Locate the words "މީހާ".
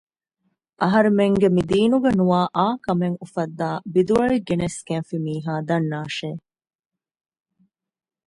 5.25-5.53